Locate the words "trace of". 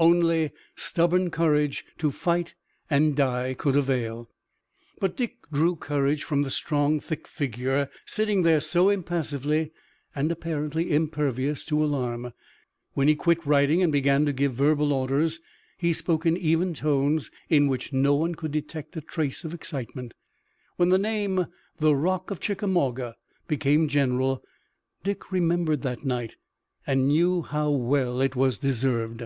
19.00-19.54